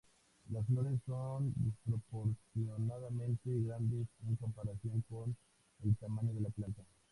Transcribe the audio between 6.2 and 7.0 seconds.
de la planta.